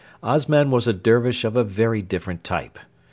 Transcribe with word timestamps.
Osman 0.23 0.71
was 0.71 0.87
a 0.87 0.93
Dervish 0.93 1.43
of 1.45 1.53
very 1.67 2.01
different 2.01 2.43
type. 2.43 2.79